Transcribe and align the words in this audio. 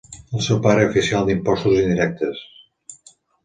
El 0.37 0.41
seu 0.45 0.57
pare 0.67 0.81
era 0.83 0.87
oficial 0.93 1.29
d'impostos 1.29 1.79
indirectes. 1.85 2.45